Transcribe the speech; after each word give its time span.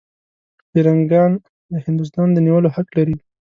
پیرنګیان 0.71 1.31
د 1.71 1.73
هندوستان 1.85 2.27
د 2.33 2.37
نیولو 2.45 2.69
حق 2.75 2.87
لري. 2.97 3.17